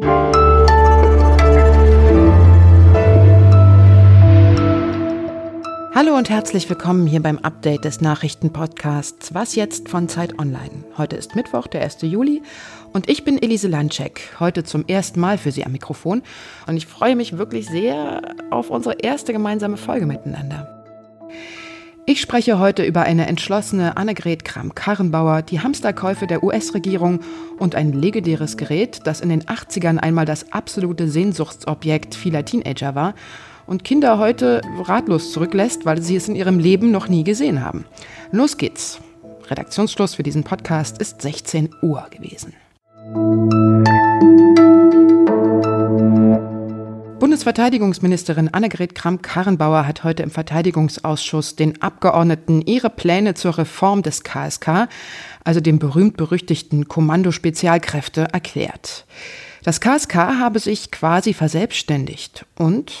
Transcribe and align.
Hallo 0.00 0.08
und 6.16 6.30
herzlich 6.30 6.70
willkommen 6.70 7.06
hier 7.06 7.22
beim 7.22 7.38
Update 7.38 7.84
des 7.84 8.00
Nachrichtenpodcasts 8.00 9.34
Was 9.34 9.54
jetzt 9.54 9.90
von 9.90 10.08
Zeit 10.08 10.38
Online. 10.38 10.84
Heute 10.96 11.16
ist 11.16 11.36
Mittwoch, 11.36 11.66
der 11.66 11.82
1. 11.82 11.98
Juli 12.00 12.40
und 12.94 13.10
ich 13.10 13.24
bin 13.24 13.40
Elise 13.40 13.68
Landcheck, 13.68 14.36
heute 14.40 14.64
zum 14.64 14.86
ersten 14.86 15.20
Mal 15.20 15.36
für 15.36 15.52
Sie 15.52 15.66
am 15.66 15.72
Mikrofon 15.72 16.22
und 16.66 16.78
ich 16.78 16.86
freue 16.86 17.14
mich 17.14 17.36
wirklich 17.36 17.68
sehr 17.68 18.34
auf 18.50 18.70
unsere 18.70 18.94
erste 18.94 19.34
gemeinsame 19.34 19.76
Folge 19.76 20.06
miteinander. 20.06 20.81
Ich 22.04 22.20
spreche 22.20 22.58
heute 22.58 22.84
über 22.84 23.02
eine 23.02 23.28
entschlossene 23.28 23.96
Annegret 23.96 24.44
Kramp-Karrenbauer, 24.44 25.42
die 25.42 25.60
Hamsterkäufe 25.60 26.26
der 26.26 26.42
US-Regierung 26.42 27.20
und 27.58 27.76
ein 27.76 27.92
legendäres 27.92 28.56
Gerät, 28.56 29.00
das 29.04 29.20
in 29.20 29.28
den 29.28 29.44
80ern 29.44 29.98
einmal 29.98 30.26
das 30.26 30.52
absolute 30.52 31.08
Sehnsuchtsobjekt 31.08 32.16
vieler 32.16 32.44
Teenager 32.44 32.96
war 32.96 33.14
und 33.68 33.84
Kinder 33.84 34.18
heute 34.18 34.62
ratlos 34.82 35.30
zurücklässt, 35.30 35.86
weil 35.86 36.02
sie 36.02 36.16
es 36.16 36.26
in 36.26 36.34
ihrem 36.34 36.58
Leben 36.58 36.90
noch 36.90 37.06
nie 37.06 37.22
gesehen 37.22 37.64
haben. 37.64 37.84
Los 38.32 38.56
geht's. 38.56 38.98
Redaktionsschluss 39.48 40.16
für 40.16 40.24
diesen 40.24 40.42
Podcast 40.42 40.98
ist 40.98 41.22
16 41.22 41.70
Uhr 41.82 42.06
gewesen. 42.10 42.52
Bundesverteidigungsministerin 47.42 48.54
Annegret 48.54 48.94
Kramp-Karrenbauer 48.94 49.84
hat 49.84 50.04
heute 50.04 50.22
im 50.22 50.30
Verteidigungsausschuss 50.30 51.56
den 51.56 51.82
Abgeordneten 51.82 52.62
ihre 52.62 52.88
Pläne 52.88 53.34
zur 53.34 53.58
Reform 53.58 54.02
des 54.02 54.22
KSK, 54.22 54.86
also 55.42 55.58
dem 55.58 55.80
berühmt-berüchtigten 55.80 56.86
Kommando 56.86 57.32
Spezialkräfte, 57.32 58.28
erklärt. 58.32 59.06
Das 59.64 59.80
KSK 59.80 60.14
habe 60.14 60.60
sich 60.60 60.92
quasi 60.92 61.34
verselbstständigt 61.34 62.46
und 62.54 62.92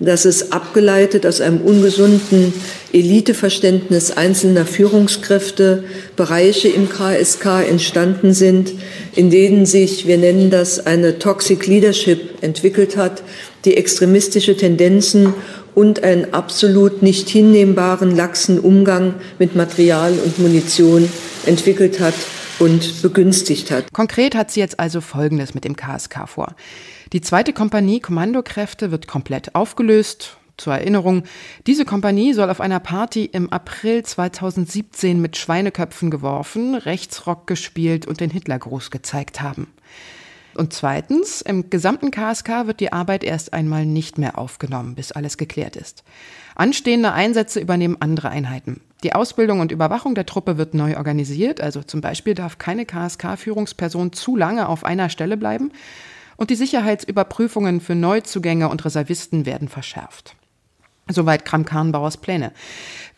dass 0.00 0.24
es 0.24 0.50
abgeleitet 0.50 1.24
aus 1.24 1.40
einem 1.40 1.60
ungesunden 1.60 2.52
Eliteverständnis 2.92 4.10
einzelner 4.10 4.66
Führungskräfte 4.66 5.84
Bereiche 6.16 6.68
im 6.68 6.88
KSK 6.88 7.68
entstanden 7.68 8.34
sind, 8.34 8.72
in 9.14 9.30
denen 9.30 9.66
sich, 9.66 10.06
wir 10.06 10.18
nennen 10.18 10.50
das, 10.50 10.84
eine 10.84 11.20
Toxic 11.20 11.66
Leadership 11.66 12.42
entwickelt 12.42 12.96
hat, 12.96 13.22
die 13.64 13.76
extremistische 13.76 14.56
Tendenzen 14.56 15.32
und 15.76 16.02
einen 16.02 16.34
absolut 16.34 17.02
nicht 17.02 17.28
hinnehmbaren, 17.28 18.14
laxen 18.14 18.58
Umgang 18.58 19.14
mit 19.38 19.54
Material 19.54 20.12
und 20.24 20.38
Munition 20.38 21.08
entwickelt 21.46 22.00
hat 22.00 22.14
und 22.58 23.02
begünstigt 23.02 23.70
hat. 23.70 23.92
Konkret 23.92 24.34
hat 24.34 24.50
sie 24.50 24.60
jetzt 24.60 24.78
also 24.78 25.00
Folgendes 25.00 25.54
mit 25.54 25.64
dem 25.64 25.76
KSK 25.76 26.28
vor. 26.28 26.54
Die 27.14 27.20
zweite 27.20 27.52
Kompanie 27.52 28.00
Kommandokräfte 28.00 28.90
wird 28.90 29.06
komplett 29.06 29.54
aufgelöst. 29.54 30.36
Zur 30.56 30.72
Erinnerung, 30.72 31.22
diese 31.64 31.84
Kompanie 31.84 32.32
soll 32.32 32.50
auf 32.50 32.60
einer 32.60 32.80
Party 32.80 33.24
im 33.24 33.52
April 33.52 34.02
2017 34.02 35.22
mit 35.22 35.36
Schweineköpfen 35.36 36.10
geworfen, 36.10 36.74
Rechtsrock 36.74 37.46
gespielt 37.46 38.04
und 38.04 38.18
den 38.18 38.30
Hitlergruß 38.30 38.90
gezeigt 38.90 39.40
haben. 39.40 39.68
Und 40.56 40.72
zweitens, 40.72 41.40
im 41.40 41.70
gesamten 41.70 42.10
KSK 42.10 42.66
wird 42.66 42.80
die 42.80 42.92
Arbeit 42.92 43.22
erst 43.22 43.52
einmal 43.52 43.86
nicht 43.86 44.18
mehr 44.18 44.36
aufgenommen, 44.36 44.96
bis 44.96 45.12
alles 45.12 45.38
geklärt 45.38 45.76
ist. 45.76 46.02
Anstehende 46.56 47.12
Einsätze 47.12 47.60
übernehmen 47.60 47.98
andere 48.00 48.30
Einheiten. 48.30 48.80
Die 49.04 49.12
Ausbildung 49.12 49.60
und 49.60 49.70
Überwachung 49.70 50.16
der 50.16 50.26
Truppe 50.26 50.58
wird 50.58 50.74
neu 50.74 50.96
organisiert, 50.96 51.60
also 51.60 51.80
zum 51.84 52.00
Beispiel 52.00 52.34
darf 52.34 52.58
keine 52.58 52.84
KSK-Führungsperson 52.86 54.12
zu 54.12 54.34
lange 54.34 54.68
auf 54.68 54.82
einer 54.82 55.10
Stelle 55.10 55.36
bleiben 55.36 55.70
und 56.36 56.50
die 56.50 56.54
Sicherheitsüberprüfungen 56.54 57.80
für 57.80 57.94
Neuzugänge 57.94 58.68
und 58.68 58.84
Reservisten 58.84 59.46
werden 59.46 59.68
verschärft. 59.68 60.36
Soweit 61.08 61.44
Kram-Karrenbauers 61.44 62.16
Pläne. 62.16 62.52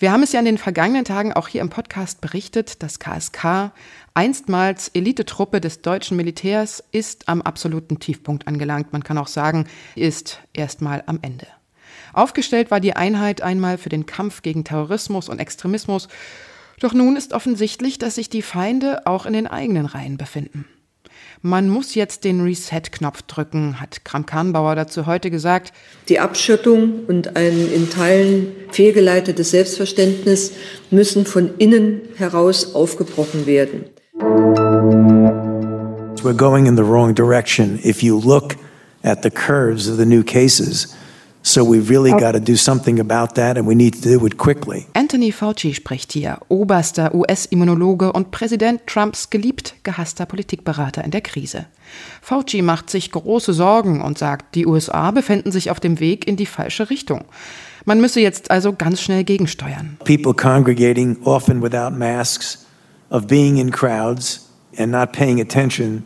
Wir 0.01 0.11
haben 0.11 0.25
es 0.25 0.33
ja 0.33 0.41
in 0.41 0.45
den 0.45 0.59
vergangenen 0.59 1.05
Tagen 1.05 1.33
auch 1.33 1.47
hier 1.47 1.61
im 1.61 1.71
Podcast 1.71 2.21
berichtet, 2.21 2.83
das 2.83 2.99
KSK, 2.99 3.71
einstmals 4.13 4.89
Elitetruppe 4.89 5.61
des 5.61 5.83
deutschen 5.83 6.17
Militärs, 6.17 6.83
ist 6.91 7.29
am 7.29 7.43
absoluten 7.43 8.01
Tiefpunkt 8.01 8.49
angelangt. 8.49 8.93
Man 8.93 9.05
kann 9.05 9.19
auch 9.19 9.29
sagen, 9.29 9.67
ist 9.95 10.41
erstmal 10.53 11.05
am 11.07 11.21
Ende. 11.23 11.47
Aufgestellt 12.13 12.73
war 12.73 12.81
die 12.81 12.97
Einheit 12.97 13.41
einmal 13.43 13.79
für 13.79 13.89
den 13.89 14.07
Kampf 14.07 14.43
gegen 14.43 14.65
Terrorismus 14.65 15.29
und 15.29 15.39
Extremismus, 15.39 16.09
doch 16.81 16.93
nun 16.93 17.17
ist 17.17 17.33
offensichtlich, 17.33 17.99
dass 17.99 18.17
sich 18.17 18.29
die 18.29 18.43
Feinde 18.43 19.07
auch 19.07 19.27
in 19.27 19.33
den 19.33 19.47
eigenen 19.47 19.87
Reihen 19.87 20.19
befinden. 20.19 20.67
Man 21.49 21.69
muss 21.69 21.95
jetzt 21.95 22.25
den 22.25 22.41
Reset-Knopf 22.41 23.23
drücken, 23.23 23.81
hat 23.81 24.05
Kramp-Karrenbauer 24.05 24.75
dazu 24.75 25.07
heute 25.07 25.31
gesagt. 25.31 25.73
Die 26.09 26.19
Abschottung 26.19 27.05
und 27.07 27.37
ein 27.37 27.73
in 27.73 27.89
Teilen 27.89 28.49
fehlgeleitetes 28.73 29.53
Selbstverständnis 29.53 30.55
müssen 30.91 31.25
von 31.25 31.57
innen 31.59 32.01
heraus 32.17 32.75
aufgebrochen 32.75 33.47
werden. 33.47 33.85
We're 36.25 36.35
going 36.37 36.67
in 36.67 36.77
the 36.77 36.83
wrong 36.83 37.15
direction. 37.15 37.79
If 37.85 38.03
you 38.03 38.19
look 38.19 38.57
at 39.05 39.23
the 39.23 39.31
curves 39.31 39.89
of 39.89 39.99
the 39.99 40.05
new 40.05 40.25
cases, 40.25 40.97
So 41.49 41.63
we've 41.63 41.89
really 41.89 42.11
got 42.11 42.33
to 42.33 42.41
do 42.41 42.57
something 42.57 42.99
about 42.99 43.37
that 43.37 43.57
and 43.57 43.69
we 43.69 43.77
need 43.77 43.95
to 43.95 44.01
do 44.01 44.27
it 44.27 44.37
quickly. 44.37 44.87
Anthony 44.95 45.31
Fauci 45.31 45.75
spricht 45.75 46.13
hier, 46.13 46.41
oberster 46.49 47.15
US-Immunologe 47.15 48.13
und 48.13 48.33
Präsident 48.33 48.85
Trumps 48.89 49.31
geliebt 49.31 49.77
gehasster 49.85 50.27
Politikberater 50.27 51.05
in 51.05 51.13
der 51.13 51.21
Krise. 51.21 51.67
Fauci 52.21 52.63
macht 52.63 52.91
sich 52.91 53.13
große 53.13 53.53
Sorgen 53.53 54.03
und 54.03 54.19
sagt, 54.19 54.57
die 54.57 54.67
USA 54.67 55.13
befänden 55.13 55.53
sich 55.53 55.71
auf 55.71 55.79
dem 55.79 56.01
Weg 56.01 56.27
in 56.27 56.35
die 56.35 56.47
falsche 56.47 56.91
Richtung. 56.91 57.25
Man 57.85 58.01
müsse 58.01 58.19
jetzt 58.19 58.51
also 58.51 58.73
ganz 58.73 59.01
schnell 59.01 59.23
gegensteuern. 59.23 59.99
People 60.05 60.35
congregating 60.35 61.17
often 61.23 61.63
without 61.63 61.97
masks, 61.97 62.67
of 63.11 63.29
being 63.29 63.59
in 63.59 63.71
crowds 63.71 64.49
and 64.77 64.91
not 64.91 65.13
paying 65.13 65.41
attention 65.41 66.03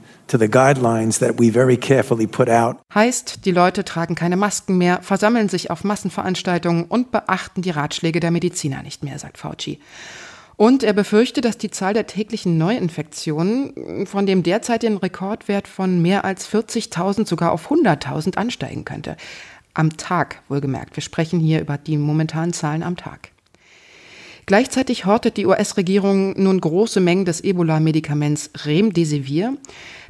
Heißt, 2.94 3.44
die 3.44 3.52
Leute 3.52 3.84
tragen 3.84 4.14
keine 4.14 4.36
Masken 4.36 4.78
mehr, 4.78 5.02
versammeln 5.02 5.48
sich 5.48 5.70
auf 5.70 5.84
Massenveranstaltungen 5.84 6.84
und 6.84 7.10
beachten 7.10 7.62
die 7.62 7.70
Ratschläge 7.70 8.20
der 8.20 8.30
Mediziner 8.30 8.82
nicht 8.82 9.02
mehr, 9.02 9.18
sagt 9.18 9.38
Fauci. 9.38 9.80
Und 10.56 10.82
er 10.82 10.92
befürchtet, 10.92 11.46
dass 11.46 11.56
die 11.56 11.70
Zahl 11.70 11.94
der 11.94 12.06
täglichen 12.06 12.58
Neuinfektionen 12.58 14.06
von 14.06 14.26
dem 14.26 14.42
derzeitigen 14.42 14.98
Rekordwert 14.98 15.66
von 15.66 16.02
mehr 16.02 16.24
als 16.26 16.52
40.000 16.52 17.26
sogar 17.26 17.52
auf 17.52 17.70
100.000 17.70 18.36
ansteigen 18.36 18.84
könnte. 18.84 19.16
Am 19.72 19.96
Tag, 19.96 20.42
wohlgemerkt. 20.48 20.96
Wir 20.96 21.02
sprechen 21.02 21.40
hier 21.40 21.60
über 21.60 21.78
die 21.78 21.96
momentanen 21.96 22.52
Zahlen 22.52 22.82
am 22.82 22.96
Tag. 22.96 23.30
Gleichzeitig 24.46 25.04
hortet 25.06 25.36
die 25.36 25.46
US-Regierung 25.46 26.40
nun 26.40 26.60
große 26.60 27.00
Mengen 27.00 27.24
des 27.24 27.42
Ebola-Medikaments 27.42 28.50
Remdesivir. 28.64 29.56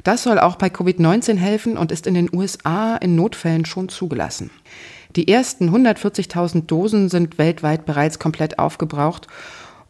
Das 0.03 0.23
soll 0.23 0.39
auch 0.39 0.55
bei 0.55 0.67
Covid-19 0.67 1.37
helfen 1.37 1.77
und 1.77 1.91
ist 1.91 2.07
in 2.07 2.15
den 2.15 2.29
USA 2.33 2.95
in 2.97 3.15
Notfällen 3.15 3.65
schon 3.65 3.89
zugelassen. 3.89 4.49
Die 5.15 5.27
ersten 5.27 5.69
140.000 5.69 6.65
Dosen 6.65 7.09
sind 7.09 7.37
weltweit 7.37 7.85
bereits 7.85 8.17
komplett 8.17 8.59
aufgebraucht 8.59 9.27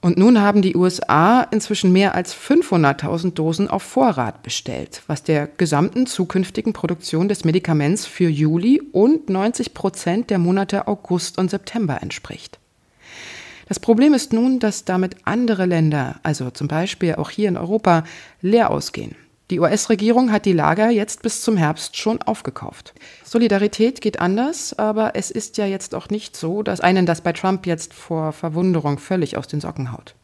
und 0.02 0.18
nun 0.18 0.42
haben 0.42 0.64
die 0.64 0.76
USA 0.76 1.44
inzwischen 1.44 1.92
mehr 1.92 2.16
als 2.16 2.36
500.000 2.36 3.34
Dosen 3.34 3.70
auf 3.70 3.84
Vorrat 3.84 4.42
bestellt, 4.42 5.04
was 5.06 5.22
der 5.22 5.46
gesamten 5.46 6.08
zukünftigen 6.08 6.74
Produktion 6.74 7.28
des 7.28 7.46
Medikaments 7.46 8.08
für 8.08 8.28
Juli 8.28 8.82
und 8.92 9.30
90 9.30 9.76
Prozent 9.76 10.32
der 10.32 10.40
Monate 10.40 10.88
August 10.88 11.38
und 11.38 11.52
September 11.52 12.02
entspricht. 12.02 12.61
Das 13.72 13.80
Problem 13.80 14.14
ist 14.14 14.34
nun, 14.34 14.60
dass 14.60 14.84
damit 14.84 15.16
andere 15.24 15.66
Länder, 15.66 16.20
also 16.24 16.50
zum 16.50 16.68
Beispiel 16.68 17.16
auch 17.16 17.30
hier 17.30 17.48
in 17.48 17.56
Europa, 17.56 18.04
leer 18.42 18.70
ausgehen. 18.70 19.16
Die 19.50 19.62
US-Regierung 19.62 20.30
hat 20.30 20.44
die 20.44 20.52
Lager 20.52 20.90
jetzt 20.90 21.22
bis 21.22 21.40
zum 21.40 21.56
Herbst 21.56 21.96
schon 21.96 22.22
aufgekauft. 22.22 22.94
Solidarität 23.24 24.02
geht 24.02 24.20
anders, 24.20 24.78
aber 24.78 25.16
es 25.16 25.32
ist 25.32 25.56
ja 25.56 25.66
jetzt 25.66 25.96
auch 25.96 26.10
nicht 26.10 26.36
so, 26.36 26.64
dass 26.64 26.82
einen 26.82 27.06
das 27.06 27.22
bei 27.22 27.32
Trump 27.32 27.66
jetzt 27.66 27.94
vor 27.94 28.34
Verwunderung 28.34 29.00
völlig 29.00 29.38
aus 29.38 29.48
den 29.48 29.62
Socken 29.62 29.94
haut. 29.94 30.16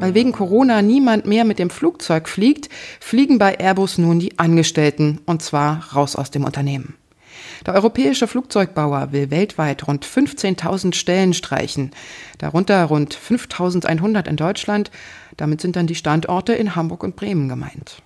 Weil 0.00 0.14
wegen 0.14 0.32
Corona 0.32 0.80
niemand 0.80 1.26
mehr 1.26 1.44
mit 1.44 1.58
dem 1.58 1.68
Flugzeug 1.68 2.26
fliegt, 2.26 2.70
fliegen 3.00 3.38
bei 3.38 3.60
Airbus 3.60 3.98
nun 3.98 4.18
die 4.18 4.38
Angestellten, 4.38 5.20
und 5.26 5.42
zwar 5.42 5.92
raus 5.92 6.16
aus 6.16 6.30
dem 6.30 6.44
Unternehmen. 6.44 6.94
Der 7.66 7.74
europäische 7.74 8.26
Flugzeugbauer 8.26 9.12
will 9.12 9.30
weltweit 9.30 9.86
rund 9.86 10.06
15.000 10.06 10.94
Stellen 10.94 11.34
streichen, 11.34 11.90
darunter 12.38 12.84
rund 12.84 13.16
5.100 13.16 14.28
in 14.28 14.36
Deutschland. 14.36 14.90
Damit 15.36 15.60
sind 15.60 15.76
dann 15.76 15.86
die 15.86 15.94
Standorte 15.94 16.52
in 16.52 16.74
Hamburg 16.76 17.02
und 17.02 17.16
Bremen 17.16 17.48
gemeint. 17.48 18.02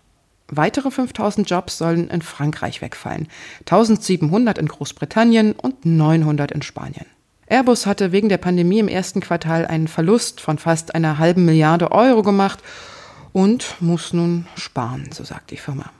Weitere 0.48 0.90
5000 0.90 1.48
Jobs 1.50 1.76
sollen 1.78 2.08
in 2.08 2.22
Frankreich 2.22 2.80
wegfallen, 2.80 3.28
1700 3.60 4.58
in 4.58 4.68
Großbritannien 4.68 5.52
und 5.52 5.84
900 5.84 6.52
in 6.52 6.62
Spanien. 6.62 7.06
Airbus 7.48 7.86
hatte 7.86 8.12
wegen 8.12 8.28
der 8.28 8.38
Pandemie 8.38 8.78
im 8.78 8.88
ersten 8.88 9.20
Quartal 9.20 9.66
einen 9.66 9.88
Verlust 9.88 10.40
von 10.40 10.58
fast 10.58 10.94
einer 10.94 11.18
halben 11.18 11.44
Milliarde 11.44 11.92
Euro 11.92 12.22
gemacht 12.22 12.60
und 13.32 13.76
muss 13.80 14.12
nun 14.12 14.46
sparen, 14.56 15.10
so 15.12 15.24
sagt 15.24 15.50
die 15.50 15.56
Firma. 15.56 15.90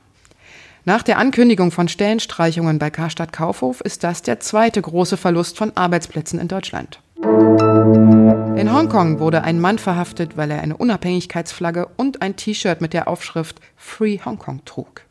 Nach 0.89 1.03
der 1.03 1.19
Ankündigung 1.19 1.73
von 1.73 1.89
Stellenstreichungen 1.89 2.79
bei 2.79 2.91
Karstadt 2.91 3.33
Kaufhof 3.33 3.81
ist 3.81 4.05
das 4.05 4.23
der 4.23 4.39
zweite 4.39 4.81
große 4.81 5.17
Verlust 5.17 5.59
von 5.59 5.77
Arbeitsplätzen 5.77 6.39
in 6.39 6.47
Deutschland. 6.47 7.01
In 7.25 8.73
Hongkong 8.73 9.19
wurde 9.19 9.43
ein 9.43 9.61
Mann 9.61 9.81
verhaftet, 9.81 10.37
weil 10.37 10.53
er 10.53 10.61
eine 10.61 10.77
Unabhängigkeitsflagge 10.77 11.89
und 11.97 12.23
ein 12.23 12.37
T-Shirt 12.37 12.81
mit 12.81 12.93
der 12.93 13.09
Aufschrift 13.09 13.61
Free 13.75 14.21
Hongkong 14.25 14.65
trug. 14.65 15.03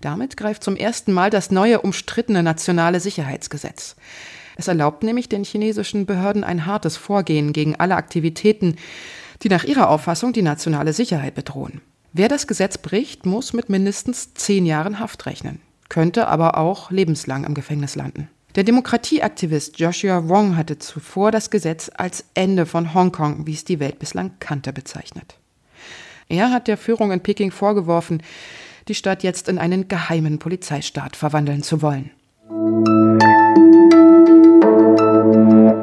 Damit 0.00 0.38
greift 0.38 0.64
zum 0.64 0.76
ersten 0.76 1.12
Mal 1.12 1.28
das 1.28 1.50
neue 1.50 1.82
umstrittene 1.82 2.42
nationale 2.42 2.98
Sicherheitsgesetz. 2.98 3.96
Es 4.56 4.66
erlaubt 4.66 5.02
nämlich 5.02 5.28
den 5.28 5.44
chinesischen 5.44 6.06
Behörden 6.06 6.42
ein 6.42 6.64
hartes 6.64 6.96
Vorgehen 6.96 7.52
gegen 7.52 7.76
alle 7.78 7.96
Aktivitäten, 7.96 8.76
die 9.42 9.50
nach 9.50 9.64
ihrer 9.64 9.90
Auffassung 9.90 10.32
die 10.32 10.40
nationale 10.40 10.94
Sicherheit 10.94 11.34
bedrohen. 11.34 11.82
Wer 12.14 12.28
das 12.28 12.46
Gesetz 12.46 12.76
bricht, 12.76 13.24
muss 13.24 13.54
mit 13.54 13.70
mindestens 13.70 14.34
zehn 14.34 14.66
Jahren 14.66 14.98
Haft 14.98 15.24
rechnen, 15.24 15.62
könnte 15.88 16.28
aber 16.28 16.58
auch 16.58 16.90
lebenslang 16.90 17.44
im 17.44 17.54
Gefängnis 17.54 17.96
landen. 17.96 18.28
Der 18.54 18.64
Demokratieaktivist 18.64 19.78
Joshua 19.78 20.28
Wong 20.28 20.58
hatte 20.58 20.78
zuvor 20.78 21.30
das 21.30 21.48
Gesetz 21.48 21.90
als 21.94 22.26
Ende 22.34 22.66
von 22.66 22.92
Hongkong, 22.92 23.46
wie 23.46 23.54
es 23.54 23.64
die 23.64 23.80
Welt 23.80 23.98
bislang 23.98 24.32
kannte, 24.40 24.74
bezeichnet. 24.74 25.38
Er 26.28 26.50
hat 26.50 26.68
der 26.68 26.76
Führung 26.76 27.12
in 27.12 27.20
Peking 27.20 27.50
vorgeworfen, 27.50 28.22
die 28.88 28.94
Stadt 28.94 29.22
jetzt 29.22 29.48
in 29.48 29.58
einen 29.58 29.88
geheimen 29.88 30.38
Polizeistaat 30.38 31.16
verwandeln 31.16 31.62
zu 31.62 31.80
wollen. 31.80 32.10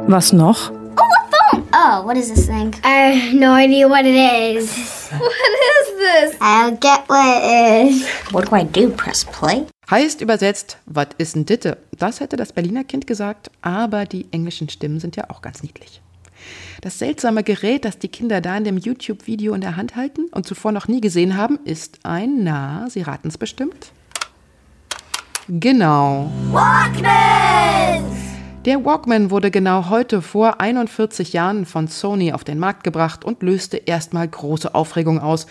Was 0.07 0.31
noch? 0.31 0.69
Oh, 0.69 1.01
a 1.01 1.27
phone! 1.31 1.63
Oh, 1.73 2.05
what 2.05 2.17
is 2.17 2.31
this 2.31 2.45
thing? 2.45 2.75
I 2.83 3.17
have 3.17 3.35
no 3.35 3.55
idea 3.55 3.89
what 3.89 4.05
it 4.05 4.15
is. 4.15 5.09
what 5.17 5.58
is 5.99 6.31
this? 6.31 6.41
I'll 6.41 6.77
get 6.77 7.07
what 7.07 7.25
it 7.25 7.91
is. 7.91 8.07
What 8.31 8.49
do 8.49 8.55
I 8.55 8.63
do? 8.63 8.89
Press 8.89 9.25
play? 9.25 9.65
Heißt 9.89 10.21
übersetzt, 10.21 10.77
was 10.85 11.07
ist 11.17 11.35
denn 11.35 11.45
Ditte? 11.45 11.77
Das 11.97 12.19
hätte 12.19 12.37
das 12.37 12.53
Berliner 12.53 12.83
Kind 12.83 13.07
gesagt, 13.07 13.49
aber 13.61 14.05
die 14.05 14.27
englischen 14.31 14.69
Stimmen 14.69 14.99
sind 14.99 15.15
ja 15.15 15.29
auch 15.29 15.41
ganz 15.41 15.63
niedlich. 15.63 16.01
Das 16.81 16.99
seltsame 16.99 17.43
Gerät, 17.43 17.85
das 17.85 17.99
die 17.99 18.07
Kinder 18.07 18.39
da 18.39 18.55
in 18.55 18.63
dem 18.63 18.77
YouTube-Video 18.77 19.53
in 19.53 19.61
der 19.61 19.75
Hand 19.75 19.95
halten 19.95 20.27
und 20.31 20.47
zuvor 20.47 20.71
noch 20.71 20.87
nie 20.87 21.01
gesehen 21.01 21.35
haben, 21.35 21.59
ist 21.65 21.99
ein, 22.03 22.43
na, 22.43 22.87
Sie 22.89 23.01
raten 23.01 23.27
es 23.27 23.37
bestimmt? 23.37 23.91
Genau. 25.47 26.31
Walkman! 26.51 28.05
Der 28.65 28.85
Walkman 28.85 29.31
wurde 29.31 29.51
genau 29.51 29.89
heute 29.89 30.21
vor 30.21 30.61
41 30.61 31.33
Jahren 31.33 31.65
von 31.65 31.87
Sony 31.87 32.33
auf 32.33 32.43
den 32.43 32.59
Markt 32.59 32.83
gebracht 32.83 33.25
und 33.25 33.41
löste 33.41 33.77
erstmal 33.77 34.27
große 34.27 34.75
Aufregung 34.75 35.19
aus. 35.19 35.47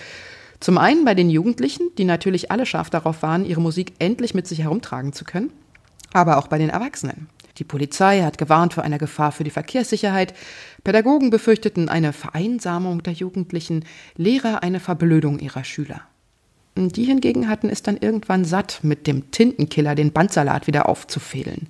Zum 0.60 0.78
einen 0.78 1.04
bei 1.04 1.14
den 1.14 1.30
Jugendlichen, 1.30 1.90
die 1.98 2.04
natürlich 2.04 2.50
alle 2.50 2.66
scharf 2.66 2.90
darauf 2.90 3.22
waren, 3.22 3.44
ihre 3.44 3.60
Musik 3.60 3.92
endlich 3.98 4.34
mit 4.34 4.46
sich 4.46 4.60
herumtragen 4.62 5.12
zu 5.12 5.24
können, 5.24 5.52
aber 6.12 6.38
auch 6.38 6.48
bei 6.48 6.58
den 6.58 6.70
Erwachsenen. 6.70 7.28
Die 7.58 7.64
Polizei 7.64 8.22
hat 8.22 8.38
gewarnt 8.38 8.74
vor 8.74 8.84
einer 8.84 8.98
Gefahr 8.98 9.32
für 9.32 9.44
die 9.44 9.50
Verkehrssicherheit, 9.50 10.34
Pädagogen 10.84 11.30
befürchteten 11.30 11.88
eine 11.88 12.12
Vereinsamung 12.12 13.02
der 13.02 13.12
Jugendlichen, 13.12 13.84
Lehrer 14.16 14.62
eine 14.62 14.80
Verblödung 14.80 15.38
ihrer 15.40 15.64
Schüler. 15.64 16.02
Die 16.76 17.04
hingegen 17.04 17.48
hatten 17.48 17.68
es 17.68 17.82
dann 17.82 17.96
irgendwann 17.96 18.44
satt, 18.44 18.80
mit 18.82 19.08
dem 19.08 19.32
Tintenkiller 19.32 19.96
den 19.96 20.12
Bandsalat 20.12 20.68
wieder 20.68 20.88
aufzufädeln 20.88 21.66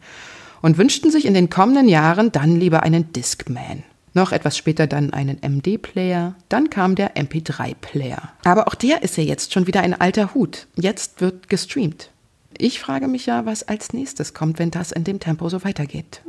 und 0.60 0.76
wünschten 0.76 1.10
sich 1.10 1.24
in 1.24 1.34
den 1.34 1.48
kommenden 1.48 1.88
Jahren 1.88 2.32
dann 2.32 2.60
lieber 2.60 2.82
einen 2.82 3.12
Discman. 3.12 3.84
Noch 4.14 4.32
etwas 4.32 4.56
später 4.56 4.86
dann 4.86 5.12
einen 5.12 5.38
MD-Player, 5.42 6.34
dann 6.48 6.70
kam 6.70 6.94
der 6.94 7.16
MP3-Player. 7.16 8.30
Aber 8.44 8.68
auch 8.68 8.74
der 8.74 9.02
ist 9.02 9.16
ja 9.16 9.24
jetzt 9.24 9.52
schon 9.52 9.66
wieder 9.66 9.80
ein 9.80 10.00
alter 10.00 10.34
Hut. 10.34 10.66
Jetzt 10.76 11.20
wird 11.20 11.48
gestreamt. 11.48 12.10
Ich 12.56 12.80
frage 12.80 13.08
mich 13.08 13.26
ja, 13.26 13.46
was 13.46 13.68
als 13.68 13.92
nächstes 13.92 14.34
kommt, 14.34 14.58
wenn 14.58 14.70
das 14.70 14.90
in 14.90 15.04
dem 15.04 15.20
Tempo 15.20 15.48
so 15.48 15.64
weitergeht. 15.64 16.22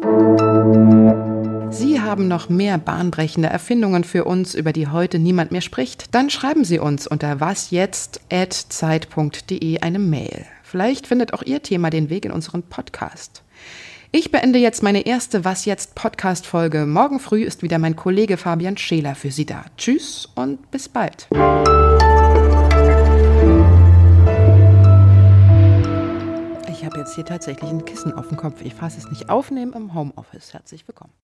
Sie 1.71 2.01
haben 2.01 2.27
noch 2.27 2.49
mehr 2.49 2.77
bahnbrechende 2.77 3.47
Erfindungen 3.47 4.03
für 4.03 4.25
uns, 4.25 4.53
über 4.55 4.73
die 4.73 4.87
heute 4.87 5.19
niemand 5.19 5.51
mehr 5.51 5.61
spricht? 5.61 6.13
Dann 6.13 6.29
schreiben 6.29 6.65
Sie 6.65 6.79
uns 6.79 7.07
unter 7.07 7.39
wasjetzt.zeit.de 7.39 9.79
eine 9.79 9.99
Mail. 9.99 10.45
Vielleicht 10.63 11.07
findet 11.07 11.33
auch 11.33 11.43
Ihr 11.43 11.63
Thema 11.63 11.89
den 11.89 12.09
Weg 12.09 12.25
in 12.25 12.31
unseren 12.31 12.63
Podcast. 12.63 13.43
Ich 14.11 14.31
beende 14.31 14.57
jetzt 14.57 14.81
meine 14.81 15.06
erste 15.06 15.45
Was 15.45 15.65
jetzt 15.65 15.94
Podcast 15.94 16.47
Folge. 16.47 16.88
Morgen 16.88 17.19
früh 17.19 17.44
ist 17.44 17.61
wieder 17.61 17.77
mein 17.77 17.95
Kollege 17.95 18.38
Fabian 18.38 18.75
Scheler 18.75 19.13
für 19.13 19.29
Sie 19.29 19.45
da. 19.45 19.65
Tschüss 19.77 20.27
und 20.33 20.71
bis 20.71 20.89
bald. 20.89 21.27
Ich 21.31 21.38
habe 26.83 26.97
jetzt 26.97 27.13
hier 27.13 27.25
tatsächlich 27.25 27.69
ein 27.69 27.85
Kissen 27.85 28.11
auf 28.11 28.29
dem 28.29 28.38
Kopf. 28.38 28.63
Ich 28.63 28.73
fasse 28.73 28.97
es 28.97 29.07
nicht 29.11 29.29
aufnehmen 29.29 29.73
im 29.73 29.94
Homeoffice. 29.94 30.53
Herzlich 30.53 30.88
willkommen. 30.88 31.13